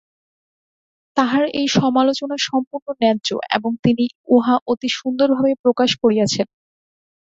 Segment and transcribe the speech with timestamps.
[1.17, 4.05] তাঁহার এই সমালোচনা সম্পূর্ণ ন্যায্য এবং তিনি
[4.27, 6.47] উহা অতি সুন্দরভাবে প্রকাশ করিয়াছেন।